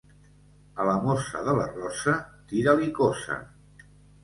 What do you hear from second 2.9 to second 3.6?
coça.